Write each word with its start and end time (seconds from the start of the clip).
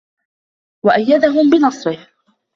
وَأَيَّدَهُمْ 0.83 1.49
بِنَصْرِهِ 1.49 2.07